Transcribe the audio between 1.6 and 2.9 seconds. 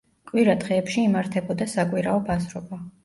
საკვირაო ბაზრობა.